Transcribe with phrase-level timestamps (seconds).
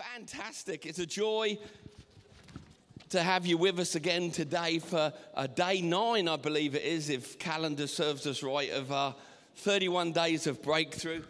[0.00, 0.86] fantastic.
[0.86, 1.58] It's a joy
[3.10, 7.10] to have you with us again today for uh, day nine, I believe it is,
[7.10, 9.14] if calendar serves us right, of our
[9.56, 11.22] 31 days of breakthrough.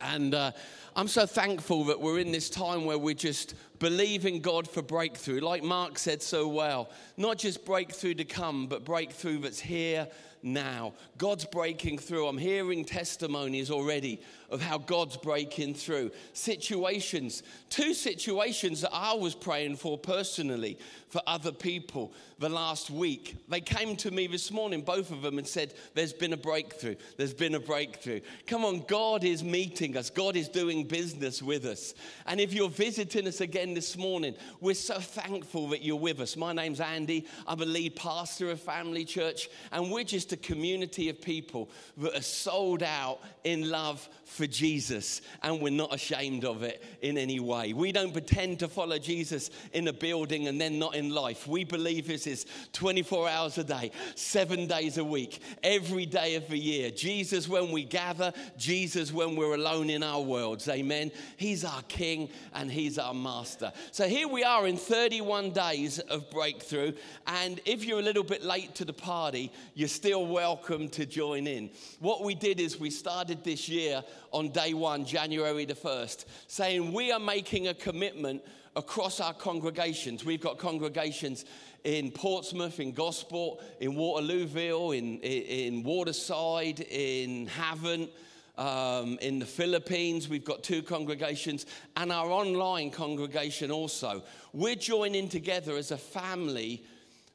[0.00, 0.52] And uh,
[0.94, 5.40] I'm so thankful that we're in this time where we're just believing God for breakthrough.
[5.40, 10.06] Like Mark said so well, not just breakthrough to come, but breakthrough that's here
[10.42, 10.92] now.
[11.18, 12.28] God's breaking through.
[12.28, 14.20] I'm hearing testimonies already
[14.52, 16.12] of how God's breaking through.
[16.34, 20.78] Situations, two situations that I was praying for personally
[21.08, 23.36] for other people the last week.
[23.48, 26.96] They came to me this morning, both of them, and said, There's been a breakthrough.
[27.16, 28.20] There's been a breakthrough.
[28.46, 31.94] Come on, God is meeting us, God is doing business with us.
[32.26, 36.36] And if you're visiting us again this morning, we're so thankful that you're with us.
[36.36, 41.08] My name's Andy, I'm a lead pastor of Family Church, and we're just a community
[41.08, 46.62] of people that are sold out in love for Jesus, and we're not ashamed of
[46.62, 47.72] it in any way.
[47.72, 51.46] We don't pretend to follow Jesus in a building and then not in life.
[51.46, 56.48] We believe this is 24 hours a day, seven days a week, every day of
[56.48, 56.90] the year.
[56.90, 60.68] Jesus when we gather, Jesus when we're alone in our worlds.
[60.68, 61.10] Amen.
[61.36, 63.72] He's our King and He's our Master.
[63.90, 66.92] So here we are in 31 days of breakthrough,
[67.26, 71.46] and if you're a little bit late to the party, you're still welcome to join
[71.46, 71.70] in.
[72.00, 76.92] What we did is we started this year on day one, January the 1st, saying
[76.92, 78.42] we are making a commitment
[78.74, 80.24] across our congregations.
[80.24, 81.44] We've got congregations
[81.84, 88.10] in Portsmouth, in Gosport, in Waterlooville, in, in Waterside, in Havant.
[88.58, 91.64] Um, in the Philippines, we've got two congregations,
[91.96, 94.22] and our online congregation also.
[94.52, 96.84] We're joining together as a family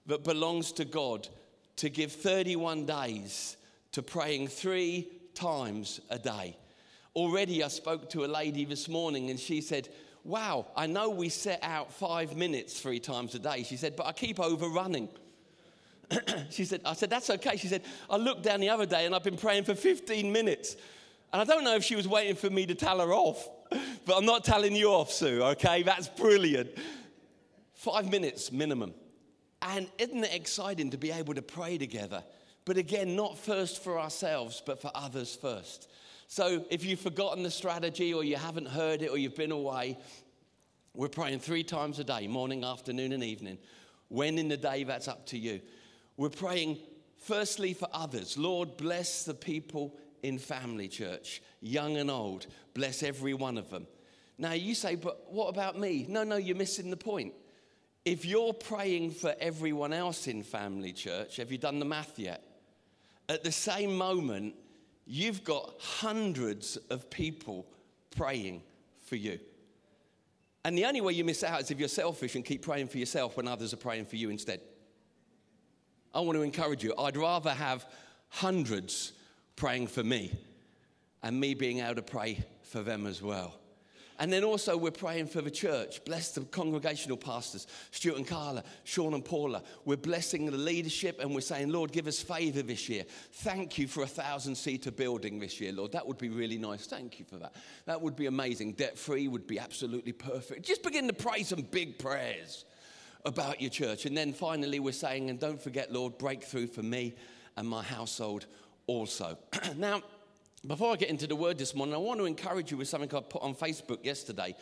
[0.06, 1.28] that belongs to God
[1.78, 3.58] to give 31 days
[3.94, 6.56] to praying three times a day.
[7.18, 9.90] Already, I spoke to a lady this morning and she said,
[10.24, 13.64] Wow, I know we set out five minutes three times a day.
[13.64, 15.10] She said, But I keep overrunning.
[16.52, 17.58] she said, I said, That's okay.
[17.58, 20.76] She said, I looked down the other day and I've been praying for 15 minutes.
[21.34, 23.50] And I don't know if she was waiting for me to tell her off,
[24.06, 25.82] but I'm not telling you off, Sue, okay?
[25.82, 26.70] That's brilliant.
[27.74, 28.94] Five minutes minimum.
[29.64, 32.24] And isn't it exciting to be able to pray together?
[32.64, 35.90] But again, not first for ourselves, but for others first.
[36.28, 39.98] So if you've forgotten the strategy or you haven't heard it or you've been away,
[40.94, 43.58] we're praying three times a day morning, afternoon, and evening.
[44.10, 45.62] When in the day, that's up to you.
[46.18, 46.80] We're praying
[47.18, 48.38] firstly for others.
[48.38, 52.48] Lord, bless the people in family church, young and old.
[52.74, 53.88] Bless every one of them.
[54.38, 56.06] Now you say, but what about me?
[56.10, 57.34] No, no, you're missing the point.
[58.04, 62.44] If you're praying for everyone else in family church, have you done the math yet?
[63.30, 64.56] At the same moment,
[65.08, 67.66] you've got hundreds of people
[68.16, 68.62] praying
[69.06, 69.40] for you.
[70.66, 72.98] And the only way you miss out is if you're selfish and keep praying for
[72.98, 74.60] yourself when others are praying for you instead.
[76.14, 76.94] I want to encourage you.
[76.98, 77.86] I'd rather have
[78.30, 79.14] hundreds
[79.56, 80.38] praying for me
[81.24, 83.56] and me being able to pray for them as well.
[84.20, 86.04] And then also, we're praying for the church.
[86.04, 89.62] Bless the congregational pastors, Stuart and Carla, Sean and Paula.
[89.86, 93.04] We're blessing the leadership and we're saying, Lord, give us favor this year.
[93.32, 95.92] Thank you for a thousand seater building this year, Lord.
[95.92, 96.88] That would be really nice.
[96.88, 97.54] Thank you for that.
[97.86, 98.74] That would be amazing.
[98.74, 100.66] Debt free would be absolutely perfect.
[100.66, 102.66] Just begin to pray some big prayers
[103.26, 104.06] about your church.
[104.06, 107.16] And then finally, we're saying, and don't forget, Lord, breakthrough for me
[107.56, 108.48] and my household
[108.88, 109.38] also.
[109.76, 110.02] now,
[110.66, 113.14] before I get into the word this morning, I want to encourage you with something
[113.16, 114.56] I put on Facebook yesterday.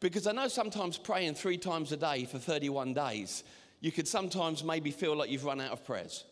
[0.00, 3.44] Because I know sometimes praying three times a day for 31 days,
[3.80, 6.24] you could sometimes maybe feel like you've run out of prayers.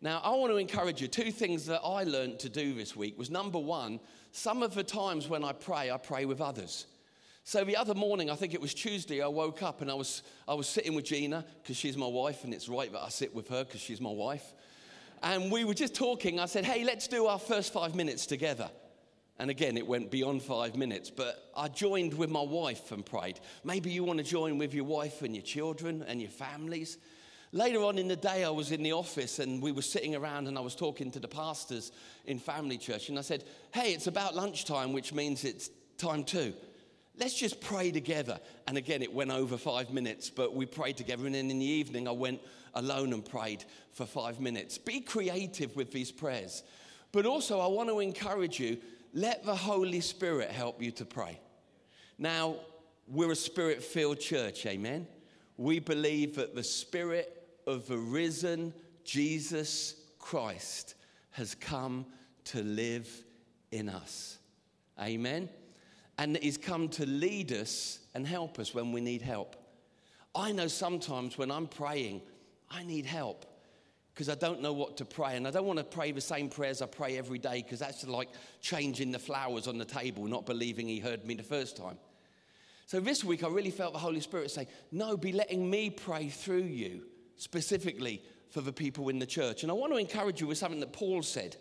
[0.00, 1.08] Now, I want to encourage you.
[1.08, 4.00] Two things that I learned to do this week was number one,
[4.32, 6.86] some of the times when I pray, I pray with others.
[7.44, 10.22] So the other morning, I think it was Tuesday, I woke up and I was,
[10.48, 13.34] I was sitting with Gina because she's my wife, and it's right that I sit
[13.34, 14.54] with her because she's my wife.
[15.24, 16.38] And we were just talking.
[16.38, 18.70] I said, hey, let's do our first five minutes together.
[19.38, 23.40] And again, it went beyond five minutes, but I joined with my wife and prayed.
[23.64, 26.98] Maybe you want to join with your wife and your children and your families.
[27.52, 30.46] Later on in the day, I was in the office and we were sitting around
[30.46, 31.90] and I was talking to the pastors
[32.26, 33.08] in family church.
[33.08, 36.52] And I said, Hey, it's about lunchtime, which means it's time too.
[37.16, 38.40] Let's just pray together.
[38.66, 41.26] And again, it went over five minutes, but we prayed together.
[41.26, 42.40] And then in the evening, I went
[42.74, 44.78] alone and prayed for five minutes.
[44.78, 46.64] Be creative with these prayers.
[47.12, 48.78] But also, I want to encourage you
[49.12, 51.38] let the Holy Spirit help you to pray.
[52.18, 52.56] Now,
[53.06, 55.06] we're a spirit filled church, amen?
[55.56, 58.74] We believe that the Spirit of the risen
[59.04, 60.96] Jesus Christ
[61.30, 62.06] has come
[62.46, 63.08] to live
[63.70, 64.38] in us.
[65.00, 65.48] Amen?
[66.18, 69.56] And He's come to lead us and help us when we need help.
[70.34, 72.22] I know sometimes when I'm praying,
[72.70, 73.46] I need help
[74.14, 75.36] because I don't know what to pray.
[75.36, 78.06] And I don't want to pray the same prayers I pray every day because that's
[78.06, 78.28] like
[78.60, 81.98] changing the flowers on the table, not believing He heard me the first time.
[82.86, 86.28] So this week, I really felt the Holy Spirit say, No, be letting me pray
[86.28, 87.04] through you
[87.36, 89.62] specifically for the people in the church.
[89.62, 91.56] And I want to encourage you with something that Paul said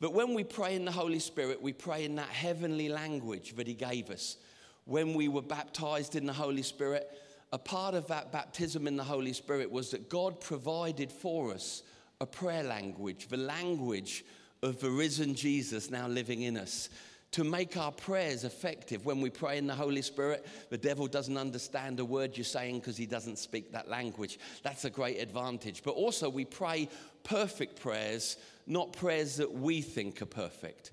[0.00, 3.66] that when we pray in the Holy Spirit, we pray in that heavenly language that
[3.66, 4.36] He gave us.
[4.84, 7.10] When we were baptized in the Holy Spirit,
[7.52, 11.82] a part of that baptism in the Holy Spirit was that God provided for us
[12.20, 14.24] a prayer language, the language
[14.62, 16.88] of the risen Jesus now living in us.
[17.32, 19.04] To make our prayers effective.
[19.04, 22.80] When we pray in the Holy Spirit, the devil doesn't understand a word you're saying
[22.80, 24.38] because he doesn't speak that language.
[24.62, 25.82] That's a great advantage.
[25.84, 26.88] But also, we pray
[27.24, 28.36] perfect prayers,
[28.66, 30.92] not prayers that we think are perfect.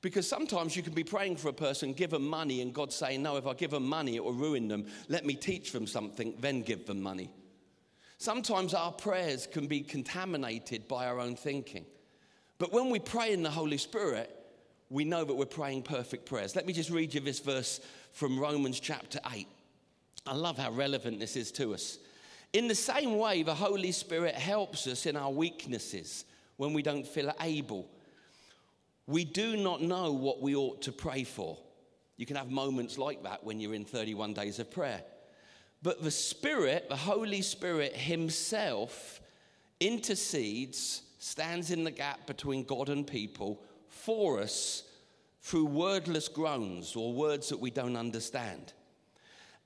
[0.00, 3.22] Because sometimes you can be praying for a person, give them money, and God saying,
[3.22, 4.86] No, if I give them money, it will ruin them.
[5.08, 7.30] Let me teach them something, then give them money.
[8.18, 11.86] Sometimes our prayers can be contaminated by our own thinking.
[12.58, 14.30] But when we pray in the Holy Spirit,
[14.90, 16.54] we know that we're praying perfect prayers.
[16.54, 17.80] Let me just read you this verse
[18.12, 19.48] from Romans chapter 8.
[20.26, 21.98] I love how relevant this is to us.
[22.52, 26.24] In the same way, the Holy Spirit helps us in our weaknesses
[26.56, 27.88] when we don't feel able
[29.06, 31.58] we do not know what we ought to pray for.
[32.16, 35.02] You can have moments like that when you're in 31 days of prayer.
[35.82, 39.20] But the Spirit, the Holy Spirit Himself,
[39.80, 44.84] intercedes, stands in the gap between God and people for us
[45.40, 48.72] through wordless groans or words that we don't understand.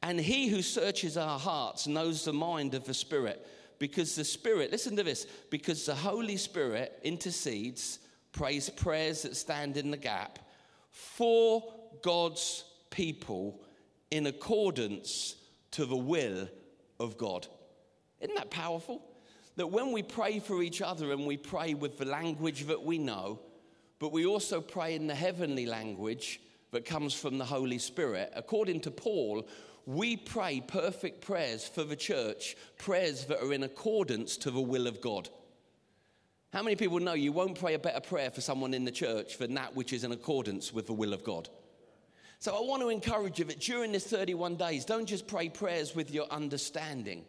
[0.03, 3.47] And He who searches our hearts knows the mind of the Spirit
[3.79, 7.99] because the Spirit, listen to this, because the Holy Spirit intercedes
[8.33, 10.39] prays prayers that stand in the gap
[10.91, 11.63] for
[12.03, 13.63] God's people
[14.11, 15.37] in accordance
[15.73, 16.49] to the will
[17.01, 17.47] of God.
[18.21, 19.03] Isn't that powerful?
[19.57, 22.99] That when we pray for each other and we pray with the language that we
[22.99, 23.41] know,
[23.99, 26.41] but we also pray in the heavenly language
[26.77, 29.49] that comes from the Holy Spirit, according to Paul,
[29.87, 34.87] we pray perfect prayers for the church, prayers that are in accordance to the will
[34.87, 35.31] of God.
[36.53, 39.39] How many people know you won't pray a better prayer for someone in the church
[39.39, 41.49] than that which is in accordance with the will of God?
[42.41, 45.95] So I want to encourage you that during this 31 days, don't just pray prayers
[45.95, 47.25] with your understanding,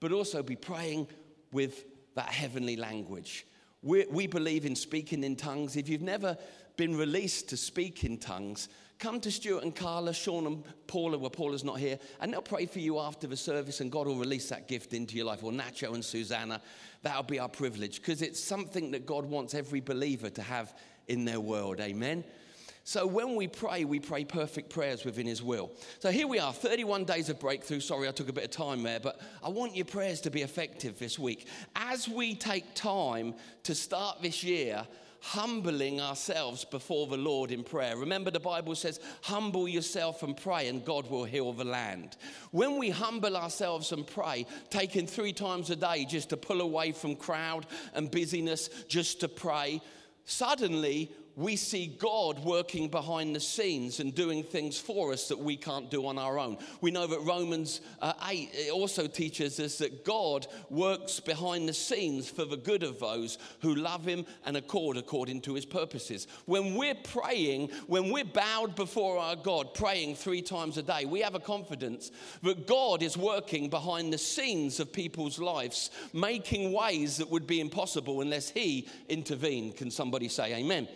[0.00, 1.06] but also be praying
[1.52, 1.84] with
[2.16, 3.46] that heavenly language.
[3.82, 5.76] we we believe in speaking in tongues.
[5.76, 6.36] If you've never
[6.76, 8.68] been released to speak in tongues,
[8.98, 12.66] come to Stuart and Carla, Sean and Paula, where Paula's not here, and they'll pray
[12.66, 15.52] for you after the service, and God will release that gift into your life, or
[15.52, 16.60] Nacho and Susanna
[17.04, 20.74] that'll be our privilege because it's something that God wants every believer to have
[21.06, 21.78] in their world.
[21.80, 22.24] Amen.
[22.86, 25.70] So when we pray, we pray perfect prayers within His will.
[26.00, 27.80] So here we are, 31 days of breakthrough.
[27.80, 30.42] Sorry, I took a bit of time there, but I want your prayers to be
[30.42, 31.46] effective this week.
[31.76, 34.86] As we take time to start this year,
[35.24, 37.96] humbling ourselves before the Lord in prayer.
[37.96, 42.18] Remember, the Bible says, humble yourself and pray, and God will heal the land.
[42.50, 46.92] When we humble ourselves and pray, taking three times a day just to pull away
[46.92, 49.80] from crowd and busyness, just to pray,
[50.26, 55.56] suddenly we see God working behind the scenes and doing things for us that we
[55.56, 56.58] can't do on our own.
[56.80, 62.28] We know that Romans uh, 8 also teaches us that God works behind the scenes
[62.28, 66.28] for the good of those who love Him and accord according to His purposes.
[66.46, 71.20] When we're praying, when we're bowed before our God, praying three times a day, we
[71.20, 72.12] have a confidence
[72.42, 77.60] that God is working behind the scenes of people's lives, making ways that would be
[77.60, 79.76] impossible unless He intervened.
[79.76, 80.86] Can somebody say amen?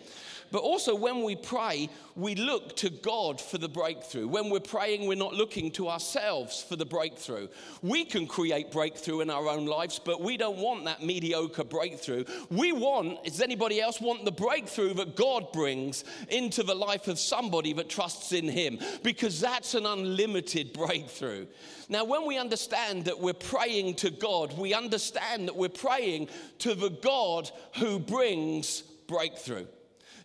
[0.51, 4.27] But also, when we pray, we look to God for the breakthrough.
[4.27, 7.47] When we're praying, we're not looking to ourselves for the breakthrough.
[7.81, 12.25] We can create breakthrough in our own lives, but we don't want that mediocre breakthrough.
[12.49, 17.19] We want, does anybody else want the breakthrough that God brings into the life of
[17.19, 18.79] somebody that trusts in Him?
[19.03, 21.45] Because that's an unlimited breakthrough.
[21.89, 26.29] Now, when we understand that we're praying to God, we understand that we're praying
[26.59, 29.65] to the God who brings breakthrough.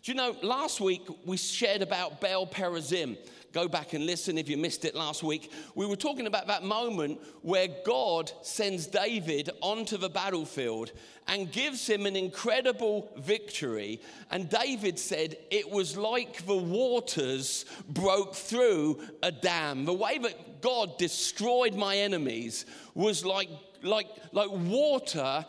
[0.04, 3.16] Do you know, last week we shared about Baal Perazim.
[3.54, 5.50] Go back and listen if you missed it last week.
[5.74, 10.92] We were talking about that moment where God sends David onto the battlefield
[11.26, 13.98] and gives him an incredible victory.
[14.30, 19.86] And David said it was like the waters broke through a dam.
[19.86, 23.48] The way that God destroyed my enemies was like
[23.84, 25.44] like, like water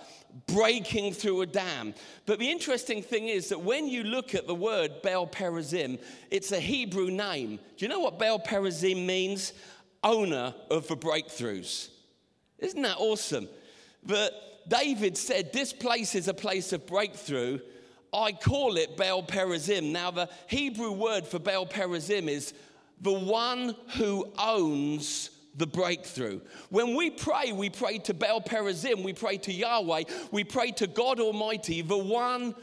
[0.48, 1.94] breaking through a dam.
[2.26, 6.00] But the interesting thing is that when you look at the word Baal Perazim,
[6.30, 7.60] it's a Hebrew name.
[7.78, 9.54] Do you know what Baal Perazim means?
[10.04, 11.90] Owner of the breakthroughs.
[12.60, 13.50] Isn't that awesome?
[14.04, 14.34] But
[14.68, 17.60] David said, This place is a place of breakthrough.
[18.14, 19.92] I call it Baal Perazim.
[19.92, 22.54] Now, the Hebrew word for Baal Perazim is
[23.02, 26.42] the one who owns the breakthrough.
[26.70, 30.88] When we pray, we pray to Baal Perazim, we pray to Yahweh, we pray to
[30.88, 32.56] God Almighty, the one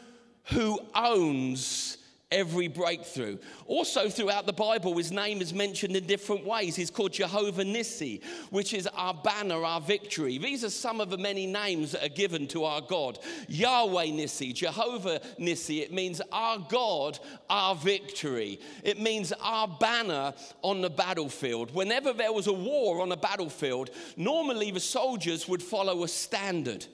[0.50, 1.99] who owns
[2.32, 3.38] every breakthrough.
[3.66, 6.74] Also, throughout the Bible, his name is mentioned in different ways.
[6.74, 10.38] He's called Jehovah Nissi, which is our banner, our victory.
[10.38, 13.18] These are some of the many names that are given to our God.
[13.48, 18.58] Yahweh Nissi, Jehovah Nissi, it means our God, our victory.
[18.82, 21.74] It means our banner on the battlefield.
[21.74, 26.86] Whenever there was a war on a battlefield, normally the soldiers would follow a standard.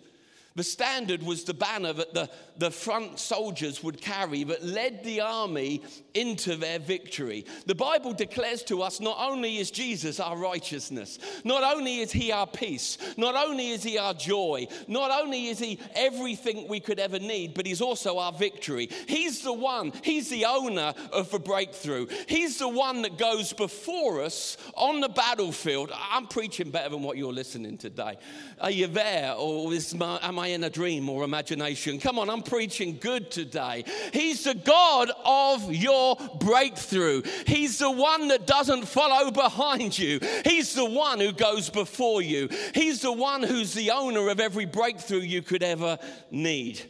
[0.59, 5.21] The standard was the banner that the, the front soldiers would carry that led the
[5.21, 5.83] army
[6.15, 7.47] into their victory.
[7.67, 12.33] The Bible declares to us not only is Jesus our righteousness, not only is he
[12.33, 16.99] our peace, not only is he our joy, not only is he everything we could
[16.99, 18.88] ever need, but he's also our victory.
[19.07, 22.09] He's the one, he's the owner of the breakthrough.
[22.27, 25.93] He's the one that goes before us on the battlefield.
[25.95, 28.19] I'm preaching better than what you're listening today.
[28.61, 29.35] Are you there?
[29.35, 31.99] Or is my, am I in a dream or imagination?
[31.99, 33.85] Come on, I'm preaching good today.
[34.12, 37.23] He's the God of your breakthrough.
[37.47, 40.21] He's the one that doesn't follow behind you.
[40.45, 42.49] He's the one who goes before you.
[42.75, 45.99] He's the one who's the owner of every breakthrough you could ever
[46.31, 46.81] need.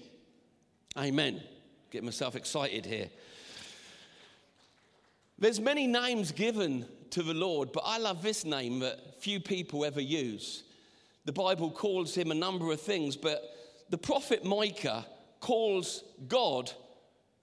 [0.96, 1.40] Amen.
[1.90, 3.08] Get myself excited here.
[5.38, 9.84] There's many names given to the Lord, but I love this name that few people
[9.84, 10.64] ever use.
[11.28, 13.42] The Bible calls him a number of things, but
[13.90, 15.04] the prophet Micah
[15.40, 16.73] calls God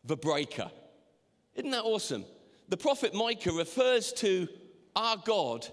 [0.04, 0.72] the breaker.
[1.54, 2.26] Isn't that awesome?
[2.68, 4.48] The prophet Micah refers to
[4.96, 5.68] our God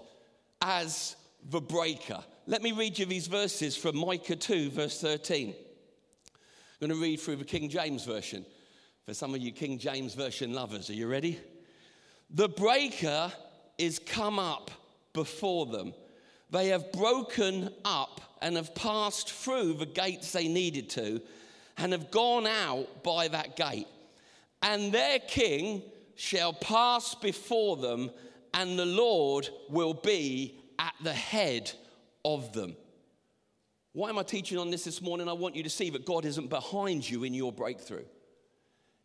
[0.61, 1.15] as
[1.49, 2.23] the breaker.
[2.45, 5.47] Let me read you these verses from Micah 2, verse 13.
[5.49, 5.55] I'm
[6.87, 8.45] going to read through the King James Version.
[9.07, 11.39] For some of you King James Version lovers, are you ready?
[12.29, 13.33] The breaker
[13.79, 14.69] is come up
[15.13, 15.95] before them
[16.53, 21.19] they have broken up and have passed through the gates they needed to
[21.77, 23.87] and have gone out by that gate.
[24.61, 25.81] And their king
[26.15, 28.11] shall pass before them,
[28.53, 31.71] and the Lord will be at the head
[32.23, 32.75] of them.
[33.93, 35.27] Why am I teaching on this this morning?
[35.27, 38.05] I want you to see that God isn't behind you in your breakthrough,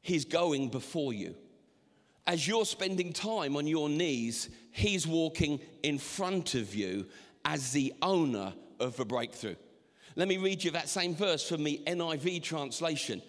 [0.02, 1.34] He's going before you.
[2.26, 7.06] As you're spending time on your knees, He's walking in front of you
[7.48, 9.54] as the owner of the breakthrough.
[10.16, 13.22] Let me read you that same verse from the NIV translation.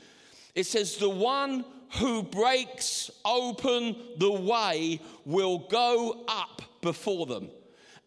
[0.55, 7.49] It says, The one who breaks open the way will go up before them,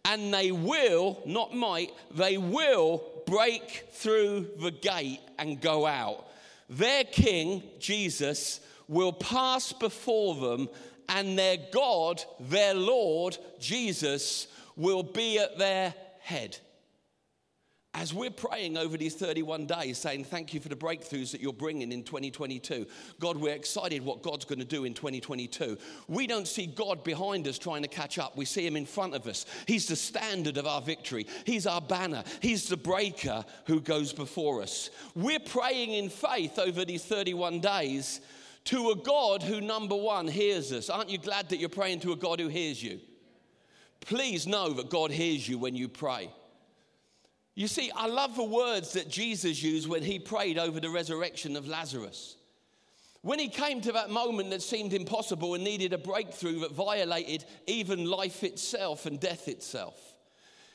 [0.05, 6.27] and they will, not might, they will break through the gate and go out.
[6.69, 10.69] Their king, Jesus, will pass before them,
[11.09, 16.59] and their God, their Lord, Jesus, will be at their head.
[17.95, 21.53] As we're praying over these 31 days, saying thank you for the breakthroughs that you're
[21.53, 22.87] bringing in 2022,
[23.21, 25.77] God, we're excited what God's going to do in 2022.
[26.09, 29.15] We don't see God behind us trying to catch up, we see Him in front
[29.15, 29.45] of us.
[29.67, 34.63] He's the standard of our victory, He's our banner, He's the breaker who goes before
[34.63, 34.89] us.
[35.15, 38.23] We're praying in faith over these 31 days
[38.65, 40.89] to a God who, number one, hears us.
[40.89, 43.01] Aren't you glad that you're praying to a God who hears you?
[44.03, 46.31] Please know that God hears you when you pray.
[47.55, 51.57] You see, I love the words that Jesus used when he prayed over the resurrection
[51.57, 52.37] of Lazarus.
[53.21, 57.45] When he came to that moment that seemed impossible and needed a breakthrough that violated
[57.67, 59.95] even life itself and death itself,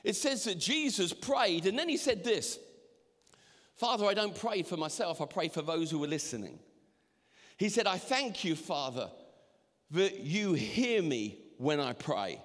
[0.03, 2.59] it says that Jesus prayed and then he said this
[3.75, 6.57] Father, I don't pray for myself, I pray for those who are listening.
[7.57, 9.09] He said, I thank you, Father,
[9.91, 12.39] that you hear me when I pray.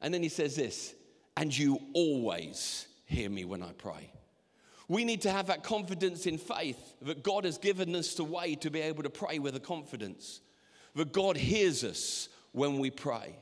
[0.00, 0.94] And then he says this,
[1.36, 4.10] and you always hear me when I pray.
[4.88, 8.56] We need to have that confidence in faith that God has given us the way
[8.56, 10.40] to be able to pray with a confidence,
[10.94, 13.36] that God hears us when we pray.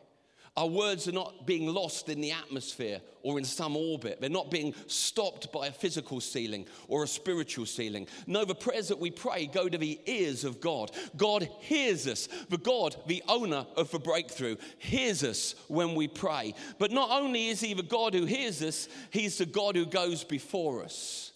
[0.58, 4.20] Our words are not being lost in the atmosphere or in some orbit.
[4.20, 8.08] They're not being stopped by a physical ceiling or a spiritual ceiling.
[8.26, 10.90] No, the prayers that we pray go to the ears of God.
[11.16, 12.28] God hears us.
[12.48, 16.54] The God, the owner of the breakthrough, hears us when we pray.
[16.80, 20.24] But not only is He the God who hears us, He's the God who goes
[20.24, 21.30] before us.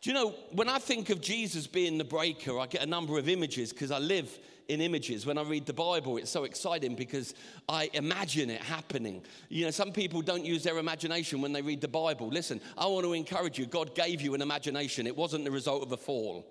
[0.00, 3.18] Do you know, when I think of Jesus being the breaker, I get a number
[3.18, 4.38] of images because I live
[4.68, 5.26] in images.
[5.26, 7.34] When I read the Bible, it's so exciting because
[7.68, 9.22] I imagine it happening.
[9.48, 12.28] You know, some people don't use their imagination when they read the Bible.
[12.28, 15.82] Listen, I want to encourage you God gave you an imagination, it wasn't the result
[15.82, 16.46] of a fall.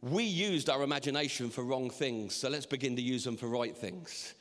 [0.00, 3.76] We used our imagination for wrong things, so let's begin to use them for right
[3.76, 4.34] things.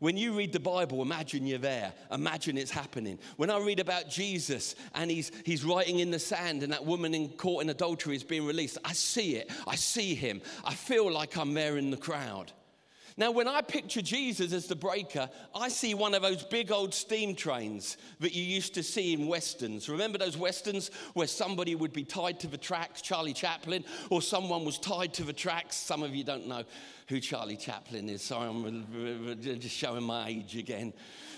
[0.00, 1.92] When you read the Bible, imagine you're there.
[2.10, 3.18] Imagine it's happening.
[3.36, 7.14] When I read about Jesus and he's, he's writing in the sand and that woman
[7.14, 9.50] in caught in adultery is being released, I see it.
[9.66, 10.40] I see him.
[10.64, 12.50] I feel like I'm there in the crowd.
[13.20, 16.94] Now, when I picture Jesus as the breaker, I see one of those big old
[16.94, 19.90] steam trains that you used to see in westerns.
[19.90, 24.64] Remember those westerns where somebody would be tied to the tracks, Charlie Chaplin, or someone
[24.64, 25.76] was tied to the tracks?
[25.76, 26.64] Some of you don't know
[27.08, 28.22] who Charlie Chaplin is.
[28.22, 30.94] Sorry, I'm just showing my age again.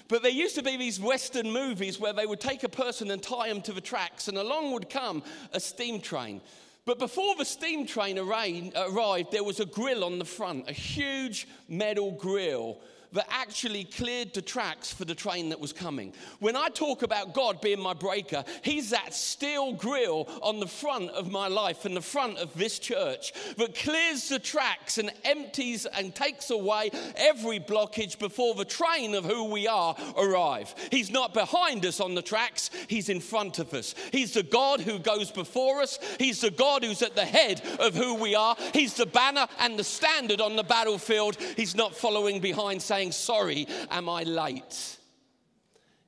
[0.06, 3.20] But there used to be these Western movies where they would take a person and
[3.20, 6.42] tie them to the tracks, and along would come a steam train.
[6.84, 11.46] But before the steam train arrived, there was a grill on the front, a huge
[11.68, 12.80] metal grill
[13.12, 16.12] that actually cleared the tracks for the train that was coming.
[16.40, 21.10] When I talk about God being my breaker, He's that steel grill on the front
[21.10, 25.86] of my life and the front of this church that clears the tracks and empties
[25.86, 30.74] and takes away every blockage before the train of who we are arrive.
[30.90, 33.94] He's not behind us on the tracks, He's in front of us.
[34.10, 37.94] He's the God who goes before us, He's the God who's at the head of
[37.94, 38.56] who we are.
[38.72, 41.36] He's the banner and the standard on the battlefield.
[41.56, 44.98] He's not following behind saying, saying, Sorry, am I late?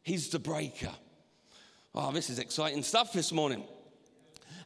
[0.02, 0.92] He's the breaker.
[1.94, 3.64] Oh, this is exciting stuff this morning.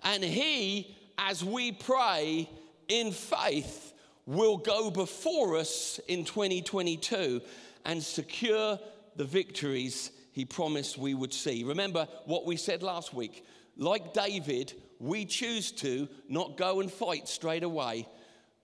[0.02, 2.48] And He, as we pray
[2.88, 3.94] in faith,
[4.26, 7.40] will go before us in 2022
[7.86, 8.78] and secure
[9.16, 11.64] the victories He promised we would see.
[11.64, 13.44] Remember what we said last week.
[13.76, 18.06] Like David, we choose to not go and fight straight away,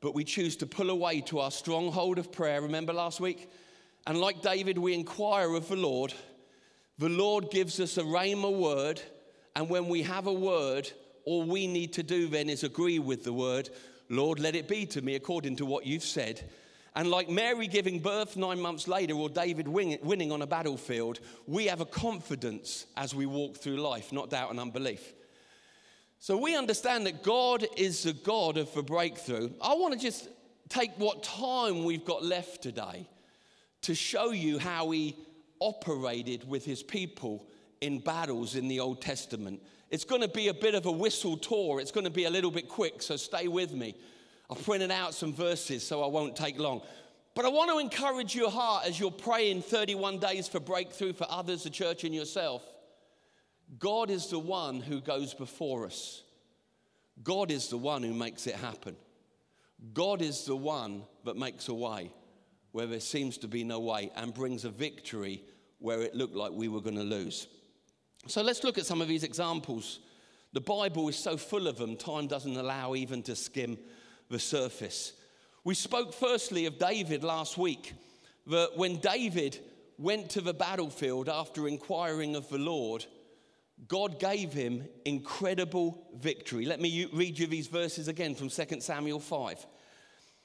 [0.01, 2.61] but we choose to pull away to our stronghold of prayer.
[2.61, 3.51] Remember last week?
[4.07, 6.13] And like David, we inquire of the Lord.
[6.99, 9.01] The Lord gives us a rhema word.
[9.57, 10.91] And when we have a word,
[11.25, 13.71] all we need to do then is agree with the word.
[14.11, 16.43] Lord, let it be to me according to what you've said.
[16.97, 21.67] And like Mary giving birth nine months later, or David winning on a battlefield, we
[21.67, 25.15] have a confidence as we walk through life, not doubt and unbelief.
[26.25, 29.51] So we understand that God is the God of the breakthrough.
[29.61, 30.27] I want to just
[30.71, 33.07] take what time we've got left today
[33.83, 35.17] to show you how he
[35.61, 37.47] operated with his people
[37.83, 39.61] in battles in the Old Testament.
[39.91, 41.79] It's going to be a bit of a whistle tour.
[41.79, 43.95] It's going to be a little bit quick, so stay with me.
[44.51, 46.81] I've printed out some verses so I won't take long.
[47.35, 51.27] But I want to encourage your heart as you're praying 31 days for breakthrough for
[51.29, 52.63] others, the church, and yourself.
[53.79, 56.23] God is the one who goes before us.
[57.23, 58.97] God is the one who makes it happen.
[59.93, 62.11] God is the one that makes a way
[62.73, 65.43] where there seems to be no way and brings a victory
[65.79, 67.47] where it looked like we were going to lose.
[68.27, 70.01] So let's look at some of these examples.
[70.53, 73.79] The Bible is so full of them, time doesn't allow even to skim
[74.31, 75.13] the surface.
[75.63, 77.93] We spoke firstly of David last week,
[78.47, 79.59] that when David
[79.99, 83.07] went to the battlefield after inquiring of the Lord,
[83.89, 86.65] God gave him incredible victory.
[86.65, 89.67] Let me read you these verses again from 2 Samuel 5.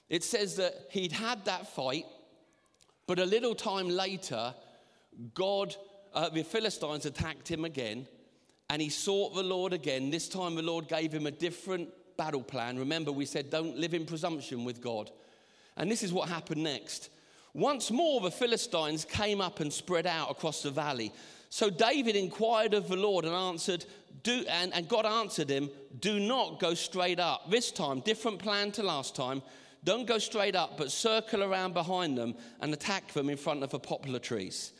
[0.09, 2.05] It says that he'd had that fight,
[3.05, 4.53] but a little time later,
[5.33, 5.75] God,
[6.13, 8.07] uh, the Philistines attacked him again,
[8.69, 10.09] and he sought the Lord again.
[10.09, 12.77] This time, the Lord gave him a different battle plan.
[12.77, 15.11] Remember, we said don't live in presumption with God.
[15.77, 17.09] And this is what happened next.
[17.53, 21.11] Once more, the Philistines came up and spread out across the valley.
[21.49, 23.85] So David inquired of the Lord and answered,
[24.23, 27.49] do, and, and God answered him, Do not go straight up.
[27.49, 29.41] This time, different plan to last time.
[29.83, 33.69] Don't go straight up, but circle around behind them and attack them in front of
[33.69, 34.73] the poplar trees.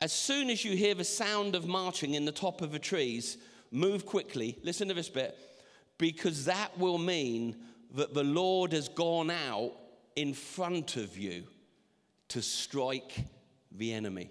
[0.00, 3.38] As soon as you hear the sound of marching in the top of the trees,
[3.70, 4.58] move quickly.
[4.64, 5.38] Listen to this bit,
[5.98, 7.56] because that will mean
[7.94, 9.72] that the Lord has gone out
[10.16, 11.44] in front of you
[12.28, 13.24] to strike
[13.70, 14.30] the enemy.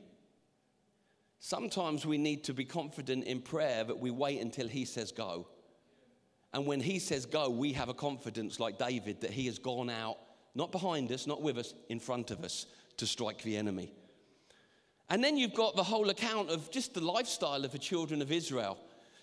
[1.39, 5.47] Sometimes we need to be confident in prayer that we wait until He says go.
[6.53, 9.89] And when he says go, we have a confidence like David that he has gone
[9.89, 10.17] out,
[10.55, 12.65] not behind us, not with us, in front of us
[12.97, 13.93] to strike the enemy.
[15.09, 18.31] And then you've got the whole account of just the lifestyle of the children of
[18.31, 18.77] Israel.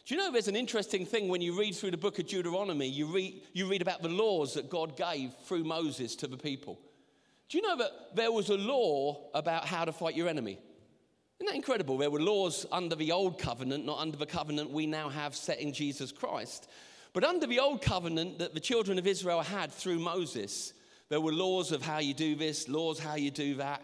[0.04, 2.88] Do you know there's an interesting thing when you read through the book of Deuteronomy,
[2.88, 6.78] you read, you read about the laws that God gave through Moses to the people.
[7.48, 10.58] Do you know that there was a law about how to fight your enemy?
[11.38, 11.98] Isn't that incredible?
[11.98, 15.60] There were laws under the old covenant, not under the covenant we now have set
[15.60, 16.68] in Jesus Christ.
[17.12, 20.72] But under the old covenant that the children of Israel had through Moses,
[21.08, 23.82] there were laws of how you do this, laws how you do that.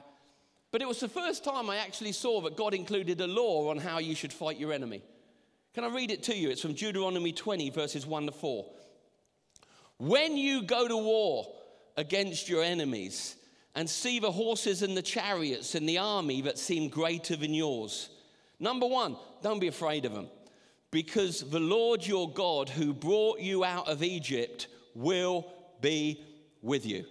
[0.70, 3.76] But it was the first time I actually saw that God included a law on
[3.76, 5.02] how you should fight your enemy.
[5.74, 6.50] Can I read it to you?
[6.50, 8.66] It's from Deuteronomy 20, verses 1 to 4.
[9.98, 11.46] When you go to war
[11.96, 13.36] against your enemies,
[13.74, 18.10] and see the horses and the chariots and the army that seem greater than yours.
[18.60, 20.28] Number one, don't be afraid of them,
[20.90, 26.20] because the Lord your God who brought you out of Egypt will be
[26.60, 27.04] with you.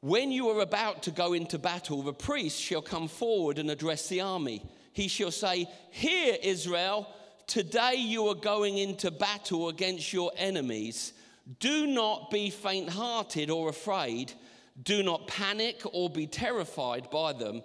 [0.00, 4.08] When you are about to go into battle, the priest shall come forward and address
[4.08, 4.62] the army.
[4.92, 7.08] He shall say, Hear, Israel,
[7.46, 11.12] today you are going into battle against your enemies.
[11.60, 14.32] Do not be faint hearted or afraid
[14.80, 17.62] do not panic or be terrified by them,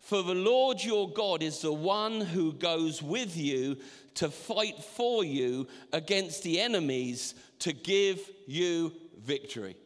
[0.00, 3.76] for the Lord your God is the one who goes with you
[4.14, 9.76] to fight for you against the enemies to give you victory.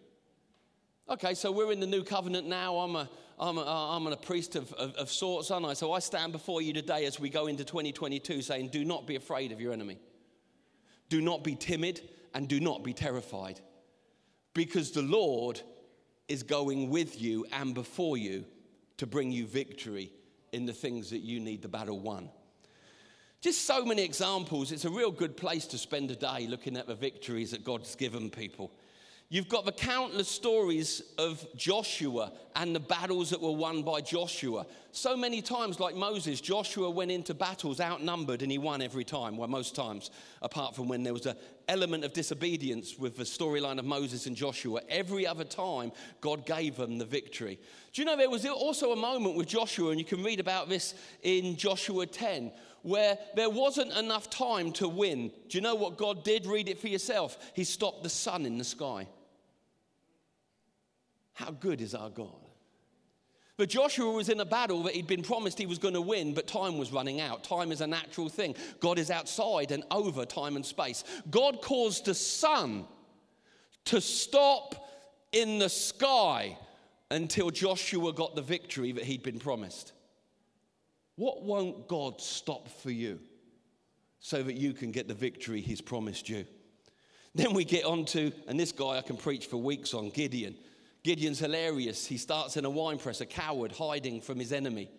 [1.09, 2.79] Okay, so we're in the new covenant now.
[2.79, 5.75] I'm a, I'm a, I'm a priest of, of, of sorts, aren't I?
[5.75, 9.17] So I stand before you today as we go into 2022 saying, Do not be
[9.17, 9.99] afraid of your enemy.
[11.09, 12.01] Do not be timid
[12.33, 13.61] and do not be terrified
[14.55, 15.61] because the Lord
[16.29, 18.45] is going with you and before you
[18.99, 20.13] to bring you victory
[20.53, 22.29] in the things that you need the battle won.
[23.41, 24.71] Just so many examples.
[24.71, 27.97] It's a real good place to spend a day looking at the victories that God's
[27.97, 28.71] given people.
[29.33, 34.67] You've got the countless stories of Joshua and the battles that were won by Joshua.
[34.91, 39.39] So many times, like Moses, Joshua went into battles outnumbered and he won every time,
[39.39, 40.11] well, most times,
[40.43, 44.37] apart from when there was an element of disobedience with the storyline of Moses and
[44.37, 44.83] Joshua.
[44.91, 47.59] Every other time, God gave them the victory.
[47.95, 50.69] Do you know there was also a moment with Joshua, and you can read about
[50.69, 55.33] this in Joshua 10, where there wasn't enough time to win.
[55.49, 56.45] Do you know what God did?
[56.45, 57.39] Read it for yourself.
[57.55, 59.09] He stopped the sun in the sky.
[61.35, 62.29] How good is our God?
[63.57, 66.35] But Joshua was in a battle that he'd been promised he was going to win,
[66.35, 67.45] but time was running out.
[67.45, 68.57] Time is a natural thing.
[68.81, 71.05] God is outside and over time and space.
[71.31, 72.87] God caused the sun
[73.85, 74.91] to stop
[75.33, 76.57] in the sky
[77.11, 79.93] until Joshua got the victory that he'd been promised.
[81.17, 83.21] What won't God stop for you
[84.19, 86.47] so that you can get the victory he's promised you?
[87.35, 90.57] Then we get on to, and this guy I can preach for weeks on, Gideon.
[91.03, 92.07] Gideon's hilarious.
[92.07, 94.91] He starts in a wine press, a coward hiding from his enemy.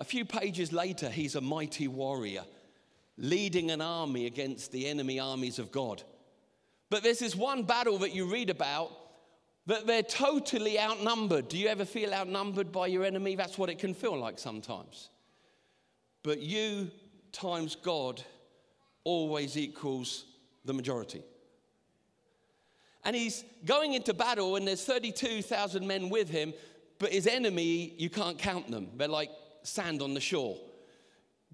[0.00, 2.44] A few pages later, he's a mighty warrior
[3.18, 6.02] leading an army against the enemy armies of God.
[6.90, 8.90] But there's this one battle that you read about
[9.66, 11.48] that they're totally outnumbered.
[11.48, 13.36] Do you ever feel outnumbered by your enemy?
[13.36, 15.10] That's what it can feel like sometimes.
[16.22, 16.90] But you
[17.30, 18.22] times God
[19.04, 20.24] always equals
[20.64, 21.22] the majority.
[23.04, 26.52] And he's going into battle, and there's 32,000 men with him,
[26.98, 28.88] but his enemy, you can't count them.
[28.96, 29.30] They're like
[29.64, 30.56] sand on the shore.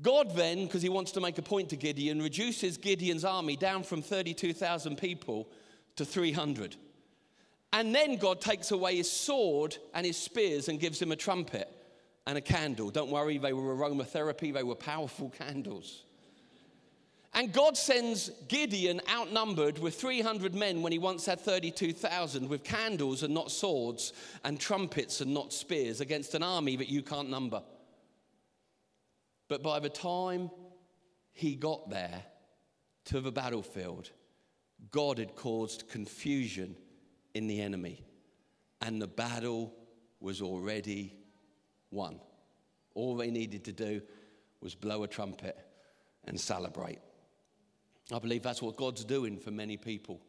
[0.01, 3.83] God then, because he wants to make a point to Gideon, reduces Gideon's army down
[3.83, 5.49] from 32,000 people
[5.97, 6.77] to 300.
[7.73, 11.69] And then God takes away his sword and his spears and gives him a trumpet
[12.27, 12.91] and a candle.
[12.91, 16.05] Don't worry, they were aromatherapy, they were powerful candles.
[17.35, 23.23] And God sends Gideon outnumbered with 300 men when he once had 32,000 with candles
[23.23, 24.13] and not swords
[24.45, 27.63] and trumpets and not spears against an army that you can't number.
[29.49, 30.51] But by the time
[31.33, 32.25] he got there
[33.07, 34.11] to the battlefield,
[34.91, 36.77] God had caused confusion
[37.35, 38.05] in the enemy,
[38.81, 39.75] and the battle
[40.21, 41.15] was already
[41.91, 42.21] won.
[42.95, 44.03] All they needed to do
[44.61, 45.57] was blow a trumpet
[46.25, 46.99] and celebrate.
[48.13, 50.21] I believe that's what God's doing for many people,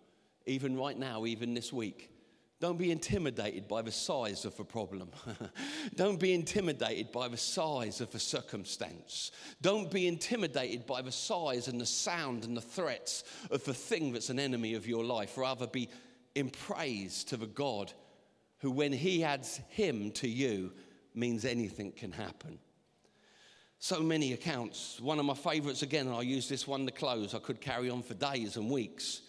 [0.45, 2.11] even right now, even this week.
[2.59, 5.09] Don't be intimidated by the size of the problem.
[5.95, 9.31] Don't be intimidated by the size of the circumstance.
[9.61, 14.11] Don't be intimidated by the size and the sound and the threats of the thing
[14.11, 15.37] that's an enemy of your life.
[15.37, 15.87] Rather, be
[16.35, 17.93] in praise to the God
[18.57, 20.73] who, when He adds Him to you,
[21.15, 22.59] means anything can happen.
[23.79, 24.99] So many accounts.
[24.99, 27.89] One of my favorites, again, and I'll use this one to close, I could carry
[27.89, 29.21] on for days and weeks,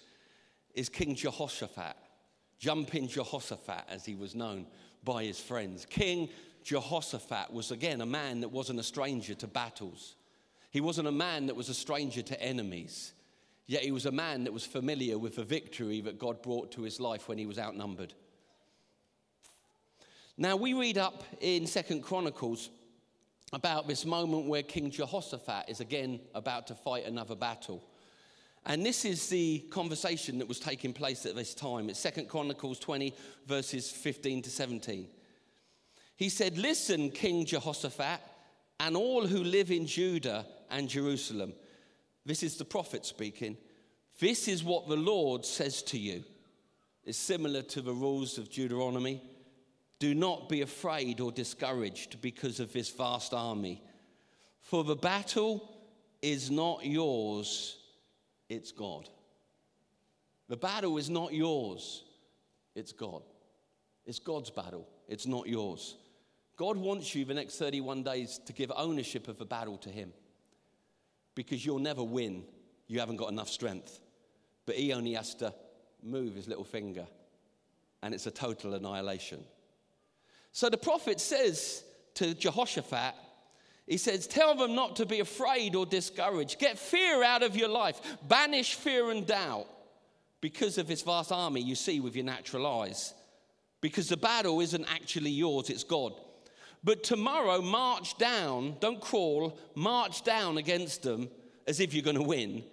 [0.74, 1.96] is King Jehoshaphat.
[2.58, 4.66] Jumping Jehoshaphat, as he was known
[5.02, 5.86] by his friends.
[5.86, 6.28] King
[6.62, 10.16] Jehoshaphat was again a man that wasn't a stranger to battles.
[10.70, 13.12] He wasn't a man that was a stranger to enemies.
[13.66, 16.82] Yet he was a man that was familiar with the victory that God brought to
[16.82, 18.12] his life when he was outnumbered.
[20.36, 22.68] Now we read up in Second Chronicles
[23.52, 27.82] about this moment where King Jehoshaphat is again about to fight another battle.
[28.66, 31.88] And this is the conversation that was taking place at this time.
[31.88, 33.14] It's Second Chronicles 20,
[33.46, 35.08] verses 15 to 17.
[36.16, 38.20] He said, Listen, King Jehoshaphat,
[38.78, 41.54] and all who live in Judah and Jerusalem.
[42.26, 43.56] This is the prophet speaking.
[44.18, 46.22] This is what the Lord says to you.
[47.04, 49.22] It's similar to the rules of Deuteronomy.
[50.00, 53.82] Do not be afraid or discouraged because of this vast army,
[54.62, 55.70] for the battle
[56.22, 57.76] is not yours,
[58.48, 59.08] it's God.
[60.48, 62.02] The battle is not yours,
[62.74, 63.22] it's God.
[64.06, 65.96] It's God's battle, it's not yours.
[66.56, 70.12] God wants you the next 31 days to give ownership of the battle to Him
[71.34, 72.44] because you'll never win.
[72.86, 74.00] You haven't got enough strength.
[74.66, 75.54] But He only has to
[76.02, 77.06] move His little finger,
[78.02, 79.44] and it's a total annihilation.
[80.52, 81.84] So the prophet says
[82.14, 83.14] to Jehoshaphat,
[83.86, 86.58] he says, Tell them not to be afraid or discouraged.
[86.58, 88.00] Get fear out of your life.
[88.28, 89.66] Banish fear and doubt
[90.40, 93.14] because of this vast army you see with your natural eyes.
[93.80, 96.12] Because the battle isn't actually yours, it's God.
[96.82, 101.28] But tomorrow, march down, don't crawl, march down against them
[101.66, 102.64] as if you're going to win.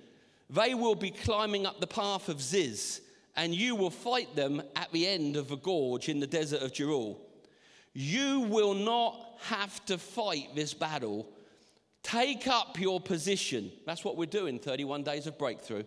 [0.49, 3.01] They will be climbing up the path of Ziz,
[3.35, 6.71] and you will fight them at the end of a gorge in the desert of
[6.71, 7.17] Jeruel.
[7.99, 11.27] You will not have to fight this battle.
[12.03, 13.71] Take up your position.
[13.87, 15.81] That's what we're doing 31 days of breakthrough.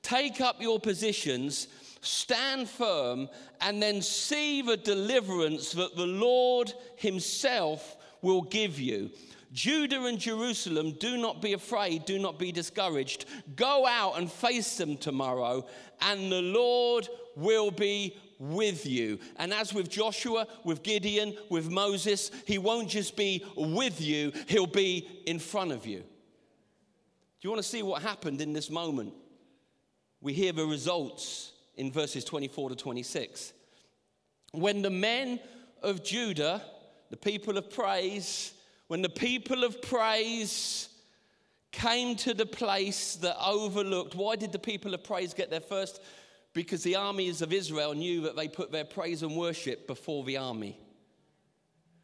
[0.00, 1.68] Take up your positions,
[2.00, 3.28] stand firm,
[3.60, 9.10] and then see the deliverance that the Lord Himself will give you.
[9.52, 13.26] Judah and Jerusalem, do not be afraid, do not be discouraged.
[13.54, 15.66] Go out and face them tomorrow,
[16.00, 19.20] and the Lord will be with you.
[19.36, 24.66] And as with Joshua, with Gideon, with Moses, he won't just be with you, he'll
[24.66, 25.98] be in front of you.
[25.98, 29.12] Do you want to see what happened in this moment?
[30.20, 33.52] We hear the results in verses 24 to 26.
[34.52, 35.38] When the men
[35.82, 36.62] of Judah,
[37.10, 38.52] the people of praise,
[38.88, 40.88] when the people of praise
[41.72, 46.00] came to the place that overlooked, why did the people of praise get there first?
[46.52, 50.36] Because the armies of Israel knew that they put their praise and worship before the
[50.36, 50.78] army.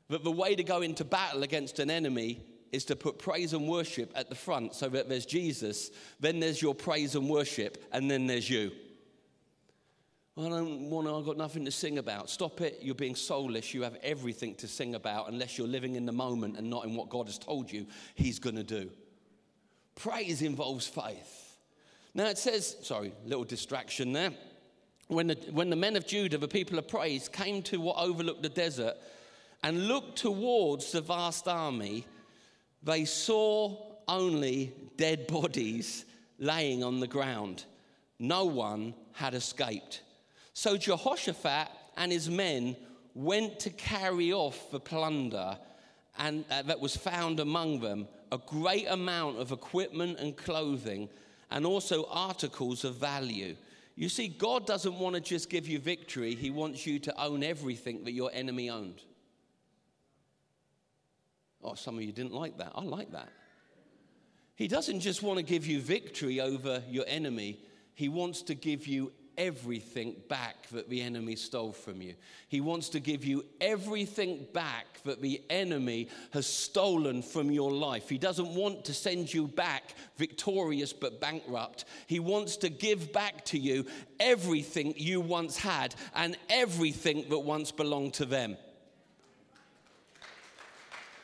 [0.09, 3.69] That the way to go into battle against an enemy is to put praise and
[3.69, 8.11] worship at the front so that there's Jesus, then there's your praise and worship, and
[8.11, 8.71] then there's you.
[10.39, 12.29] I don't want to, I've got nothing to sing about.
[12.29, 12.81] Stop it.
[12.83, 13.73] You're being soulless.
[13.73, 16.95] You have everything to sing about unless you're living in the moment and not in
[16.95, 18.91] what God has told you He's going to do.
[19.95, 21.46] Praise involves faith.
[22.16, 24.31] Now it says, sorry, little distraction there.
[25.09, 28.42] When the, when the men of Judah, the people of praise, came to what overlooked
[28.42, 28.94] the desert
[29.62, 32.07] and looked towards the vast army,
[32.83, 36.07] they saw only dead bodies
[36.38, 37.66] laying on the ground.
[38.18, 40.00] No one had escaped.
[40.55, 42.76] So Jehoshaphat and his men
[43.12, 45.59] went to carry off the plunder
[46.18, 51.11] and, uh, that was found among them a great amount of equipment and clothing
[51.51, 53.57] and also articles of value.
[53.95, 57.43] You see, God doesn't want to just give you victory, He wants you to own
[57.43, 59.03] everything that your enemy owned.
[61.63, 62.73] Oh, some of you didn't like that.
[62.75, 63.29] I like that.
[64.55, 67.59] He doesn't just want to give you victory over your enemy,
[67.95, 72.14] He wants to give you everything back that the enemy stole from you.
[72.49, 78.09] He wants to give you everything back that the enemy has stolen from your life.
[78.09, 81.85] He doesn't want to send you back victorious but bankrupt.
[82.07, 83.87] He wants to give back to you
[84.20, 88.57] everything you once had and everything that once belonged to them.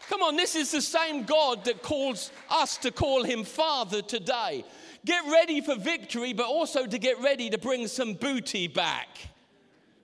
[0.08, 4.64] Come on, this is the same God that calls us to call him Father today.
[5.04, 9.31] Get ready for victory, but also to get ready to bring some booty back.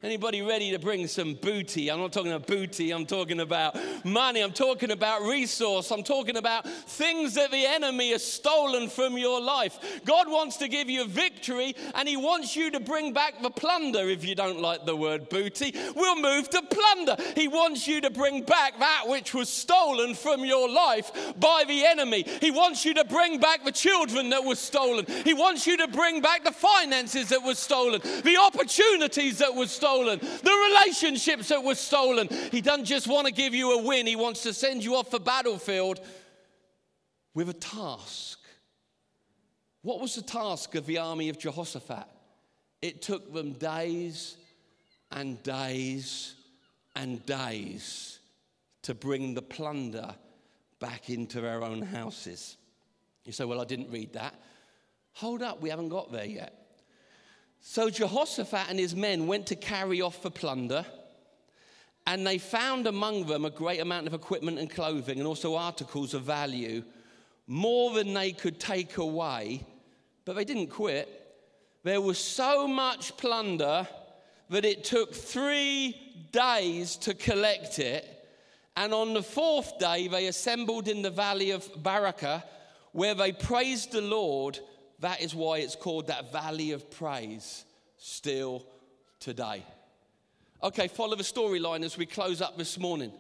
[0.01, 1.91] Anybody ready to bring some booty?
[1.91, 6.37] I'm not talking about booty, I'm talking about money, I'm talking about resource, I'm talking
[6.37, 10.01] about things that the enemy has stolen from your life.
[10.05, 14.09] God wants to give you victory and He wants you to bring back the plunder
[14.09, 15.75] if you don't like the word booty.
[15.97, 17.17] We'll move to plunder.
[17.35, 21.85] He wants you to bring back that which was stolen from your life by the
[21.85, 22.25] enemy.
[22.41, 25.07] He wants you to bring back the children that were stolen.
[25.25, 29.67] He wants you to bring back the finances that were stolen, the opportunities that were
[29.67, 32.29] stolen stolen, the relationships that were stolen.
[32.51, 35.11] He doesn't just want to give you a win, He wants to send you off
[35.11, 36.01] the battlefield
[37.35, 38.38] with a task.
[39.83, 42.07] What was the task of the army of Jehoshaphat?
[42.83, 44.37] It took them days
[45.11, 46.35] and days
[46.94, 48.18] and days
[48.83, 50.14] to bring the plunder
[50.81, 52.57] back into their own houses.
[53.24, 54.35] You say, Well, I didn't read that.
[55.14, 56.68] Hold up, we haven't got there yet.
[57.71, 60.87] So Jehoshaphat and his men went to carry off the plunder,
[62.07, 66.15] and they found among them a great amount of equipment and clothing, and also articles
[66.15, 66.83] of value,
[67.47, 69.67] more than they could take away.
[70.25, 71.11] But they didn't quit.
[71.83, 73.87] There was so much plunder
[74.49, 75.95] that it took three
[76.33, 78.31] days to collect it.
[78.79, 82.45] And on the fourth day, they assembled in the valley of Berakah,
[82.93, 84.59] where they praised the Lord
[85.01, 87.65] that is why it's called that valley of praise
[87.97, 88.67] still
[89.21, 89.63] today.
[90.63, 93.13] Okay, follow the storyline as we close up this morning.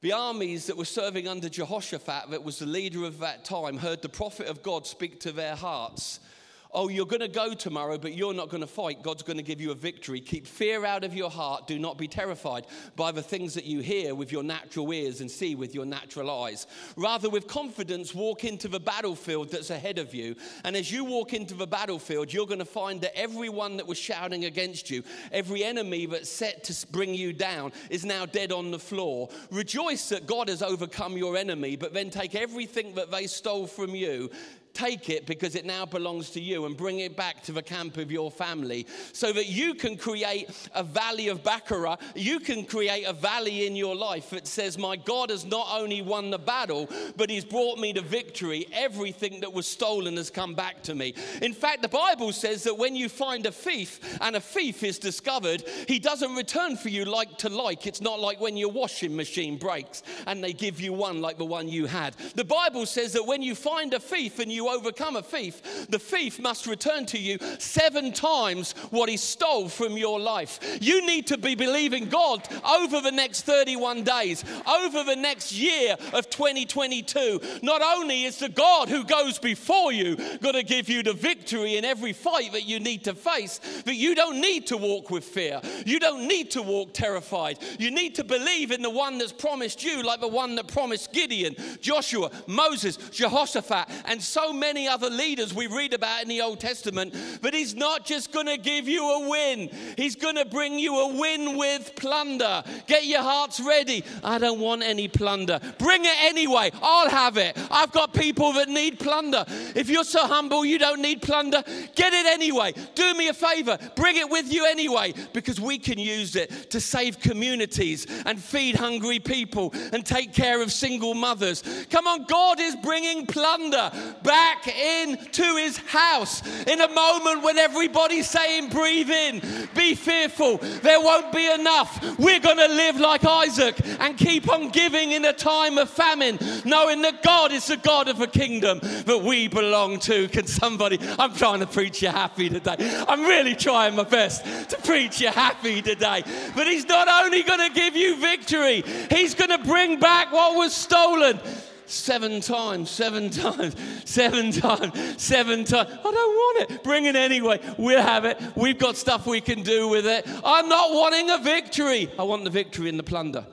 [0.00, 4.02] The armies that were serving under Jehoshaphat, that was the leader of that time, heard
[4.02, 6.20] the prophet of God speak to their hearts
[6.70, 9.02] Oh, you're going to go tomorrow, but you're not going to fight.
[9.02, 10.20] God's going to give you a victory.
[10.20, 11.66] Keep fear out of your heart.
[11.66, 15.30] Do not be terrified by the things that you hear with your natural ears and
[15.30, 16.66] see with your natural eyes.
[16.94, 20.36] Rather, with confidence, walk into the battlefield that's ahead of you.
[20.62, 23.96] And as you walk into the battlefield, you're going to find that everyone that was
[23.96, 25.02] shouting against you,
[25.32, 29.30] every enemy that's set to bring you down, is now dead on the floor.
[29.50, 33.94] Rejoice that God has overcome your enemy, but then take everything that they stole from
[33.94, 34.30] you
[34.78, 37.96] take it because it now belongs to you and bring it back to the camp
[37.96, 42.00] of your family so that you can create a valley of Berakah.
[42.14, 46.00] You can create a valley in your life that says, My God has not only
[46.00, 48.66] won the battle, but He's brought me to victory.
[48.72, 51.14] Everything that was stolen has come back to me.
[51.42, 54.98] In fact, the Bible says that when you find a thief and a thief is
[54.98, 57.86] discovered, he doesn't return for you like to like.
[57.86, 61.44] It's not like when your washing machine breaks and they give you one like the
[61.44, 62.14] one you had.
[62.36, 65.98] The Bible says that when you find a thief and you overcome a thief, the
[65.98, 70.78] thief must return to you seven times what he stole from your life.
[70.80, 75.96] You need to be believing God over the next 31 days, over the next year
[76.12, 77.40] of 2022.
[77.62, 81.76] Not only is the God who goes before you going to give you the victory
[81.76, 85.24] in every fight that you need to face, but you don't need to walk with
[85.24, 85.60] fear.
[85.84, 87.58] You don't need to walk terrified.
[87.78, 91.12] You need to believe in the one that's promised you, like the one that promised
[91.12, 96.60] Gideon, Joshua, Moses, Jehoshaphat, and so many other leaders we read about in the Old
[96.60, 97.14] Testament.
[97.42, 100.98] But He's not just going to give you a win, He's going to bring you
[100.98, 102.62] a win with plunder.
[102.86, 104.04] Get your hearts ready.
[104.22, 105.60] I don't want any plunder.
[105.78, 106.70] Bring it anyway.
[106.82, 107.56] I'll have it.
[107.70, 109.44] I've got people that need plunder.
[109.74, 111.62] If you're so humble you don't need plunder,
[111.94, 112.72] get it anyway.
[112.94, 113.78] Do me a favor.
[113.96, 118.76] Bring it with you anyway because we can use it to save communities and feed
[118.76, 121.62] hungry people and take care of single mothers.
[121.90, 123.90] Come on, God is bringing plunder
[124.22, 129.42] back back into his house in a moment when everybody's saying, Breathe in,
[129.74, 131.90] be fearful, there won't be enough.
[132.18, 136.38] We're going to live like Isaac and keep on giving in a time of famine,
[136.64, 140.28] knowing that God is the God of a kingdom that we belong to.
[140.28, 142.76] Can somebody, I'm trying to preach you happy today.
[143.08, 146.22] I'm really trying my best to preach you happy today.
[146.54, 150.54] But He's not only going to give you victory, He's going to bring back what
[150.54, 151.40] was stolen
[151.88, 153.74] seven times, seven times,
[154.04, 155.90] seven times, seven times.
[155.90, 156.84] I don't want it.
[156.84, 157.60] Bring it anyway.
[157.76, 158.40] We'll have it.
[158.54, 160.26] We've got stuff we can do with it.
[160.44, 162.10] I'm not wanting a victory.
[162.18, 163.46] I want the victory in the plunder.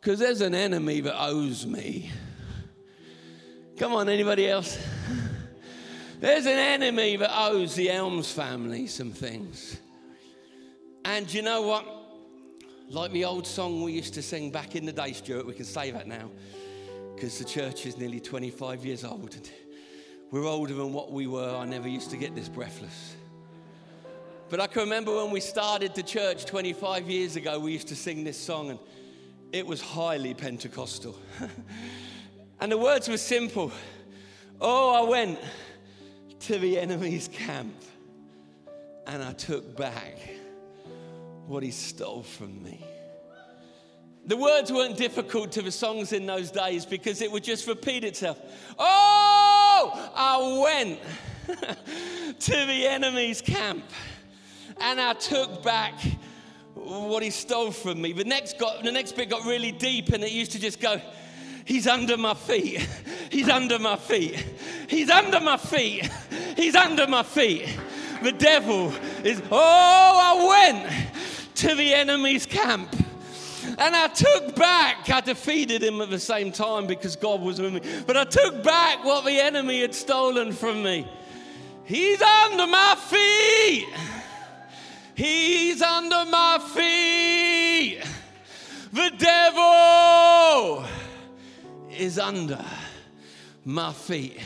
[0.00, 2.10] Because there's an enemy that owes me.
[3.76, 4.78] Come on, anybody else?
[6.20, 9.78] There's an enemy that owes the Elms family some things.
[11.04, 11.99] And you know what?
[12.90, 15.64] Like the old song we used to sing back in the day, Stuart, we can
[15.64, 16.28] say that now
[17.14, 19.32] because the church is nearly 25 years old.
[19.32, 19.48] And
[20.32, 21.54] we're older than what we were.
[21.54, 23.14] I never used to get this breathless.
[24.48, 27.96] But I can remember when we started the church 25 years ago, we used to
[27.96, 28.78] sing this song, and
[29.52, 31.16] it was highly Pentecostal.
[32.60, 33.70] and the words were simple
[34.60, 35.38] Oh, I went
[36.40, 37.80] to the enemy's camp
[39.06, 40.39] and I took back
[41.50, 42.80] what he stole from me.
[44.26, 48.04] The words weren't difficult to the songs in those days because it would just repeat
[48.04, 48.40] itself.
[48.78, 51.00] Oh, I went
[52.38, 53.82] to the enemy's camp
[54.78, 55.94] and I took back
[56.74, 58.12] what he stole from me.
[58.12, 61.00] The next, got, the next bit got really deep and it used to just go,
[61.64, 62.88] He's under my feet.
[63.30, 64.44] He's under my feet.
[64.88, 66.10] He's under my feet.
[66.56, 67.68] He's under my feet.
[68.22, 68.92] The devil
[69.24, 71.10] is, oh, I went
[71.60, 72.88] to the enemy's camp.
[73.78, 77.74] And I took back, I defeated him at the same time because God was with
[77.74, 77.82] me.
[78.06, 81.06] But I took back what the enemy had stolen from me.
[81.84, 83.88] He's under my feet.
[85.14, 88.02] He's under my feet.
[88.92, 90.86] The devil
[91.90, 92.64] is under
[93.66, 94.40] my feet.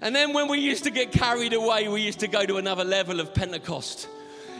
[0.00, 2.84] And then when we used to get carried away, we used to go to another
[2.84, 4.08] level of Pentecost.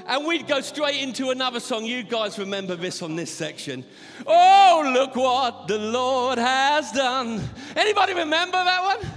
[0.08, 1.84] And we'd go straight into another song.
[1.84, 3.84] You guys remember this on this section.
[4.26, 7.46] Oh, look what the Lord has done.
[7.76, 9.10] Anybody remember that one?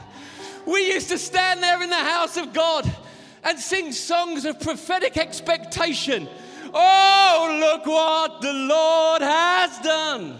[0.65, 2.93] We used to stand there in the house of God
[3.41, 6.27] and sing songs of prophetic expectation.
[6.73, 10.39] Oh, look what the Lord has done.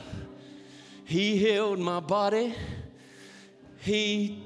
[1.06, 2.54] He healed my body.
[3.80, 4.44] He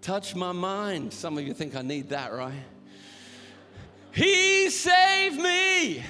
[0.00, 1.12] touched my mind.
[1.12, 2.62] Some of you think I need that, right?
[4.16, 6.02] He saved me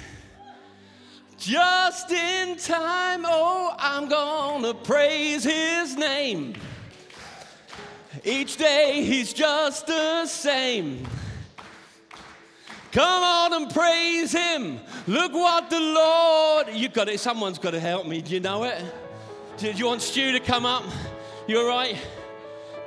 [1.37, 3.25] just in time.
[3.27, 6.55] Oh, I'm gonna praise his name.
[8.25, 11.05] Each day he's just the same.
[12.93, 14.79] Come on and praise him.
[15.09, 16.69] Look what the Lord.
[16.73, 17.19] You got it.
[17.19, 18.23] Someone's got to help me.
[18.23, 18.85] Do you know it?
[19.59, 20.85] Do you want Stu to come up?
[21.49, 21.97] You all right?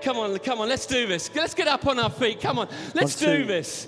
[0.01, 0.69] Come on, come on.
[0.69, 1.29] Let's do this.
[1.35, 2.39] Let's get up on our feet.
[2.39, 2.69] Come on.
[2.95, 3.87] Let's do this.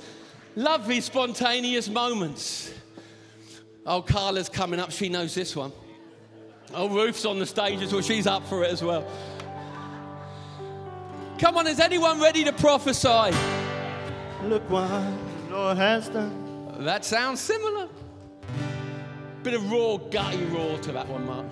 [0.56, 2.74] Love these spontaneous moments.
[3.86, 4.92] Oh, Carla's coming up.
[4.92, 5.72] She knows this one.
[6.74, 8.02] Oh, Ruth's on the stage as well.
[8.02, 9.06] She's up for it as well.
[11.40, 13.36] Come on, is anyone ready to prophesy?
[14.44, 16.76] Look what the Lord has done.
[16.80, 17.90] That sounds similar.
[19.44, 21.46] Bit of raw, gutty raw to that one, Mark.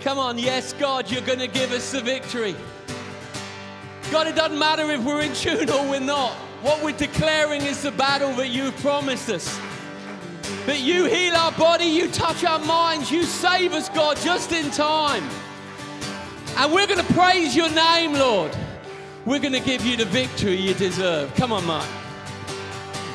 [0.00, 2.56] Come on, yes, God, you're going to give us the victory.
[4.10, 6.32] God, it doesn't matter if we're in tune or we're not.
[6.62, 9.58] What we're declaring is the battle that you've promised us.
[10.66, 14.70] That you heal our body, you touch our minds, you save us, God, just in
[14.70, 15.24] time.
[16.56, 18.56] And we're going to praise your name, Lord.
[19.24, 21.34] We're going to give you the victory you deserve.
[21.34, 21.88] Come on, Mark.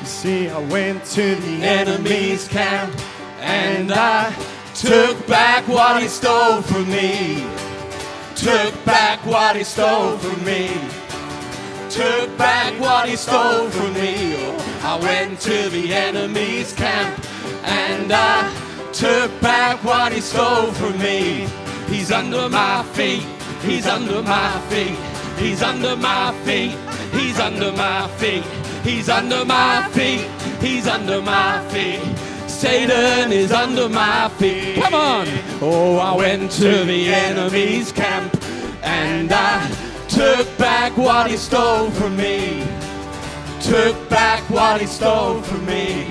[0.00, 2.94] You see, I went to the enemy's camp
[3.40, 4.34] and I
[4.74, 7.67] took back what he stole from me.
[8.38, 10.70] Took back what he stole from me.
[11.90, 14.36] Took back what he stole from me.
[14.36, 17.18] Oh, I went to the enemy's camp
[17.64, 18.48] and I
[18.92, 21.48] took back what he stole from me.
[21.88, 23.26] He's under my feet.
[23.62, 24.96] He's under my feet.
[25.36, 26.76] He's under my feet.
[27.12, 28.44] He's under my feet.
[28.84, 30.28] He's under my feet.
[30.60, 32.27] He's under my feet.
[32.58, 34.74] Satan is under my feet.
[34.82, 35.28] Come on.
[35.60, 38.36] Oh, I went to the enemy's camp
[38.82, 39.70] and I
[40.08, 42.66] took back what he stole from me.
[43.60, 46.10] Took back what he stole from me.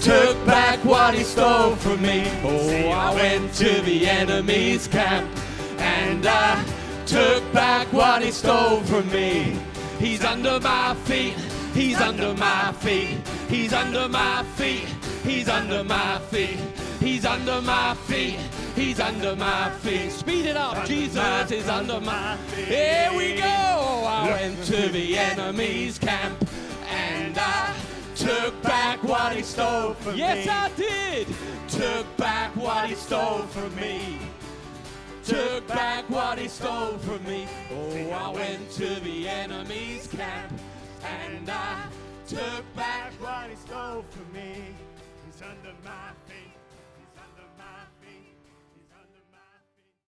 [0.00, 2.22] Took back what he stole from me.
[2.44, 5.28] Oh, I went to the enemy's camp
[5.78, 6.64] and I
[7.04, 9.58] took back what he stole from me.
[9.98, 11.34] He's under my feet.
[11.74, 13.18] He's under my feet.
[13.48, 14.86] He's under my feet.
[15.24, 16.58] He's under my feet.
[17.00, 18.38] He's under my feet.
[18.76, 20.12] He's under my feet.
[20.12, 20.84] Speed it up.
[20.86, 22.66] Jesus is under my feet.
[22.66, 23.44] Here we go.
[23.44, 26.46] I went to the enemy's camp
[26.90, 27.74] and I
[28.16, 30.44] took back what he stole from Yes, me.
[30.44, 31.26] Yes, I did.
[31.68, 34.18] Took back what he stole from me.
[35.24, 37.48] Took back what he stole from me.
[37.72, 40.52] Oh, I went to the enemy's camp
[41.04, 41.86] and I
[42.26, 44.74] took back what he stole from me.
[45.26, 46.21] He's under my.